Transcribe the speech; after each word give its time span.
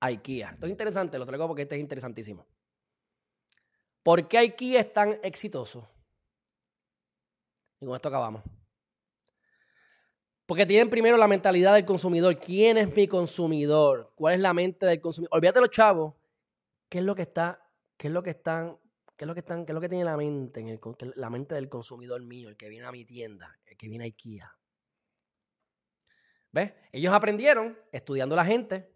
IKEA. 0.00 0.50
Esto 0.50 0.66
es 0.66 0.70
interesante, 0.70 1.18
lo 1.18 1.26
traigo 1.26 1.46
porque 1.46 1.62
este 1.62 1.76
es 1.76 1.80
interesantísimo. 1.80 2.46
¿Por 4.02 4.26
qué 4.26 4.38
IKEA 4.38 4.80
es 4.80 4.92
tan 4.92 5.18
exitoso? 5.22 5.88
Y 7.80 7.86
con 7.86 7.94
esto 7.94 8.08
acabamos. 8.08 8.42
Porque 10.46 10.66
tienen 10.66 10.90
primero 10.90 11.16
la 11.16 11.28
mentalidad 11.28 11.74
del 11.74 11.84
consumidor. 11.84 12.38
¿Quién 12.38 12.76
es 12.76 12.94
mi 12.96 13.06
consumidor? 13.06 14.12
¿Cuál 14.16 14.34
es 14.34 14.40
la 14.40 14.52
mente 14.52 14.84
del 14.84 15.00
consumidor? 15.00 15.36
Olvídate 15.36 15.60
los 15.60 15.70
chavos. 15.70 16.14
¿Qué 16.88 16.98
es 16.98 17.04
lo 17.04 17.14
que 17.14 17.22
está, 17.22 17.64
qué 17.96 18.08
es 18.08 18.12
lo 18.12 18.20
que 18.20 18.30
están, 18.30 18.76
qué 19.16 19.24
es 19.24 19.26
lo 19.28 19.34
que 19.34 19.40
están, 19.40 19.64
qué 19.64 19.70
es 19.70 19.74
lo 19.74 19.80
que 19.80 19.88
tiene 19.88 20.04
la 20.04 20.16
mente, 20.16 20.58
en 20.58 20.80
la 21.14 21.30
mente 21.30 21.54
del 21.54 21.68
consumidor 21.68 22.20
mío, 22.22 22.48
el 22.48 22.56
que 22.56 22.68
viene 22.68 22.84
a 22.84 22.90
mi 22.90 23.04
tienda, 23.04 23.60
el 23.64 23.76
que 23.76 23.88
viene 23.88 24.04
a 24.04 24.06
IKEA? 24.08 24.56
¿Ves? 26.50 26.72
Ellos 26.90 27.12
aprendieron 27.12 27.78
estudiando 27.92 28.34
la 28.34 28.44
gente, 28.44 28.92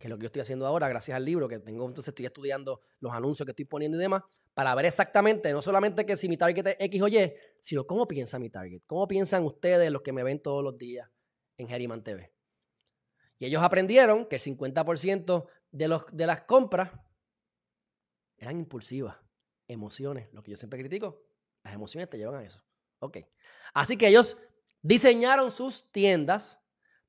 que 0.00 0.06
es 0.06 0.10
lo 0.10 0.16
que 0.16 0.22
yo 0.22 0.26
estoy 0.28 0.40
haciendo 0.40 0.66
ahora, 0.66 0.88
gracias 0.88 1.14
al 1.14 1.26
libro 1.26 1.46
que 1.46 1.58
tengo, 1.58 1.86
entonces 1.86 2.08
estoy 2.08 2.24
estudiando 2.24 2.80
los 3.00 3.12
anuncios 3.12 3.44
que 3.44 3.50
estoy 3.50 3.66
poniendo 3.66 3.98
y 3.98 4.00
demás, 4.00 4.22
para 4.54 4.74
ver 4.74 4.86
exactamente, 4.86 5.52
no 5.52 5.60
solamente 5.60 6.06
que 6.06 6.16
si 6.16 6.26
mi 6.26 6.38
target 6.38 6.68
es 6.68 6.76
X 6.78 7.02
o 7.02 7.08
Y, 7.08 7.32
sino 7.60 7.86
cómo 7.86 8.08
piensa 8.08 8.38
mi 8.38 8.48
target, 8.48 8.80
cómo 8.86 9.06
piensan 9.06 9.44
ustedes 9.44 9.92
los 9.92 10.00
que 10.00 10.14
me 10.14 10.22
ven 10.22 10.40
todos 10.40 10.64
los 10.64 10.78
días 10.78 11.06
en 11.58 11.68
Geriman 11.68 12.02
TV. 12.02 12.32
Y 13.38 13.44
ellos 13.44 13.62
aprendieron 13.62 14.26
que 14.26 14.36
el 14.36 14.42
50% 14.42 15.46
de, 15.70 15.88
los, 15.88 16.04
de 16.12 16.26
las 16.26 16.42
compras 16.42 16.90
eran 18.38 18.56
impulsivas, 18.56 19.18
emociones, 19.68 20.32
lo 20.32 20.42
que 20.42 20.52
yo 20.52 20.56
siempre 20.56 20.78
critico, 20.78 21.22
las 21.62 21.74
emociones 21.74 22.08
te 22.08 22.16
llevan 22.16 22.36
a 22.36 22.42
eso. 22.42 22.64
Ok. 23.00 23.18
Así 23.74 23.98
que 23.98 24.08
ellos 24.08 24.38
diseñaron 24.80 25.50
sus 25.50 25.92
tiendas 25.92 26.58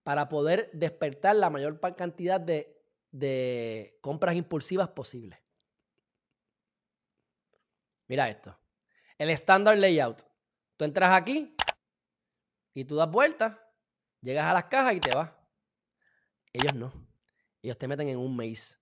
para 0.03 0.27
poder 0.27 0.69
despertar 0.73 1.37
la 1.37 1.49
mayor 1.49 1.79
cantidad 1.95 2.41
de, 2.41 2.80
de 3.11 3.97
compras 4.01 4.35
impulsivas 4.35 4.89
posibles. 4.89 5.39
Mira 8.07 8.29
esto. 8.29 8.57
El 9.17 9.29
standard 9.31 9.77
layout. 9.77 10.21
Tú 10.77 10.85
entras 10.85 11.13
aquí 11.13 11.55
y 12.73 12.85
tú 12.85 12.95
das 12.95 13.09
vueltas, 13.11 13.57
llegas 14.21 14.45
a 14.45 14.53
las 14.53 14.65
cajas 14.65 14.95
y 14.95 14.99
te 14.99 15.15
vas. 15.15 15.31
Ellos 16.53 16.73
no. 16.73 16.91
Ellos 17.61 17.77
te 17.77 17.87
meten 17.87 18.07
en 18.07 18.17
un 18.17 18.35
maze. 18.35 18.77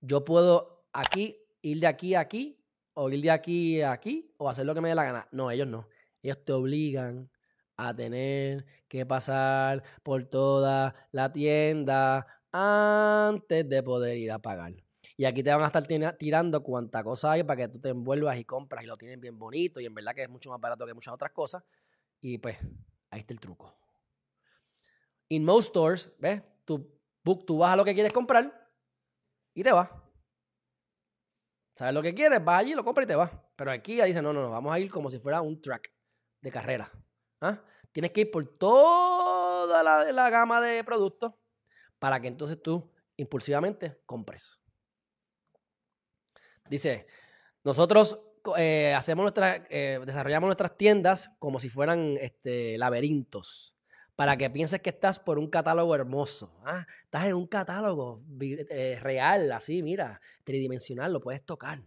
Yo 0.00 0.24
puedo 0.24 0.86
aquí, 0.92 1.38
ir 1.60 1.80
de 1.80 1.86
aquí 1.86 2.14
a 2.14 2.20
aquí, 2.20 2.64
o 2.94 3.10
ir 3.10 3.22
de 3.22 3.30
aquí 3.30 3.82
a 3.82 3.92
aquí, 3.92 4.34
o 4.38 4.48
hacer 4.48 4.66
lo 4.66 4.74
que 4.74 4.80
me 4.80 4.88
dé 4.88 4.94
la 4.94 5.04
gana. 5.04 5.28
No, 5.30 5.50
ellos 5.50 5.66
no. 5.66 5.88
Ellos 6.22 6.44
te 6.44 6.52
obligan 6.52 7.30
a 7.76 7.94
tener 7.94 8.64
que 8.88 9.04
pasar 9.06 9.82
por 10.02 10.24
toda 10.24 10.94
la 11.10 11.32
tienda 11.32 12.26
antes 12.52 13.68
de 13.68 13.82
poder 13.82 14.18
ir 14.18 14.30
a 14.30 14.38
pagar. 14.38 14.74
Y 15.16 15.24
aquí 15.24 15.42
te 15.42 15.50
van 15.50 15.62
a 15.62 15.66
estar 15.66 15.84
tirando 16.16 16.62
cuanta 16.62 17.02
cosa 17.02 17.32
hay 17.32 17.42
para 17.42 17.56
que 17.56 17.68
tú 17.68 17.80
te 17.80 17.90
envuelvas 17.90 18.38
y 18.38 18.44
compras 18.44 18.84
y 18.84 18.86
lo 18.86 18.96
tienen 18.96 19.20
bien 19.20 19.38
bonito 19.38 19.80
y 19.80 19.86
en 19.86 19.94
verdad 19.94 20.14
que 20.14 20.22
es 20.22 20.28
mucho 20.28 20.50
más 20.50 20.60
barato 20.60 20.86
que 20.86 20.94
muchas 20.94 21.14
otras 21.14 21.32
cosas. 21.32 21.62
Y 22.20 22.38
pues 22.38 22.56
ahí 23.10 23.20
está 23.20 23.32
el 23.32 23.40
truco. 23.40 23.74
In 25.28 25.44
most 25.44 25.70
stores, 25.70 26.12
¿ves? 26.18 26.42
Tú, 26.64 26.98
tú 27.46 27.58
vas 27.58 27.72
a 27.72 27.76
lo 27.76 27.84
que 27.84 27.94
quieres 27.94 28.12
comprar 28.12 28.70
y 29.54 29.62
te 29.62 29.72
vas. 29.72 29.88
¿Sabes 31.74 31.94
lo 31.94 32.02
que 32.02 32.14
quieres? 32.14 32.44
Vas 32.44 32.60
allí, 32.60 32.74
lo 32.74 32.84
compras 32.84 33.04
y 33.04 33.08
te 33.08 33.16
vas. 33.16 33.30
Pero 33.56 33.70
aquí 33.70 33.96
ya 33.96 34.04
dice, 34.04 34.20
no, 34.22 34.32
no, 34.32 34.42
no, 34.42 34.50
vamos 34.50 34.72
a 34.72 34.78
ir 34.78 34.90
como 34.90 35.08
si 35.10 35.18
fuera 35.18 35.40
un 35.40 35.60
track 35.60 35.92
de 36.40 36.50
carrera. 36.50 36.90
¿Ah? 37.40 37.60
Tienes 37.92 38.12
que 38.12 38.22
ir 38.22 38.30
por 38.30 38.46
toda 38.58 39.82
la 39.82 40.30
gama 40.30 40.60
de 40.60 40.84
productos 40.84 41.32
para 42.02 42.18
que 42.20 42.26
entonces 42.26 42.60
tú 42.60 42.90
impulsivamente 43.16 43.96
compres. 44.06 44.58
Dice, 46.68 47.06
nosotros 47.62 48.18
eh, 48.58 48.92
hacemos 48.92 49.32
eh, 49.70 50.00
desarrollamos 50.04 50.48
nuestras 50.48 50.76
tiendas 50.76 51.30
como 51.38 51.60
si 51.60 51.68
fueran 51.68 52.16
este, 52.20 52.76
laberintos, 52.76 53.76
para 54.16 54.36
que 54.36 54.50
pienses 54.50 54.80
que 54.80 54.90
estás 54.90 55.20
por 55.20 55.38
un 55.38 55.48
catálogo 55.48 55.94
hermoso. 55.94 56.60
Ah, 56.64 56.84
estás 57.04 57.26
en 57.26 57.34
un 57.34 57.46
catálogo 57.46 58.24
eh, 58.40 58.98
real, 59.00 59.52
así, 59.52 59.80
mira, 59.84 60.20
tridimensional, 60.42 61.12
lo 61.12 61.20
puedes 61.20 61.46
tocar. 61.46 61.84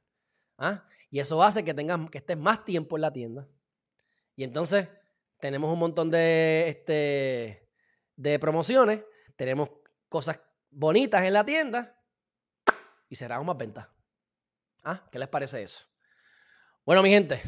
¿ah? 0.57 0.87
Y 1.09 1.19
eso 1.19 1.43
hace 1.43 1.65
que, 1.65 1.73
tengas, 1.73 2.09
que 2.09 2.19
estés 2.19 2.37
más 2.37 2.63
tiempo 2.63 2.95
en 2.95 3.01
la 3.01 3.11
tienda. 3.11 3.49
Y 4.37 4.45
entonces 4.45 4.87
tenemos 5.41 5.73
un 5.73 5.79
montón 5.79 6.09
de, 6.09 6.69
este, 6.69 7.67
de 8.15 8.39
promociones, 8.39 9.01
tenemos 9.35 9.71
cosas 10.15 10.39
bonitas 10.71 11.23
en 11.23 11.33
la 11.33 11.43
tienda 11.43 11.93
y 13.09 13.17
cerramos 13.17 13.45
más 13.45 13.57
ventas. 13.57 13.85
¿Ah? 14.81 15.03
¿Qué 15.11 15.19
les 15.19 15.27
parece 15.27 15.61
eso? 15.61 15.89
Bueno, 16.85 17.03
mi 17.03 17.09
gente, 17.09 17.41